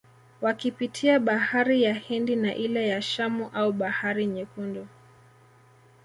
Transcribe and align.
Wakipitia 0.41 1.19
bahari 1.19 1.83
ya 1.83 1.93
Hindi 1.93 2.35
na 2.35 2.55
ile 2.55 2.87
ya 2.87 3.01
Shamu 3.01 3.49
au 3.53 3.71
bahari 3.71 4.25
Nyekundu 4.25 4.87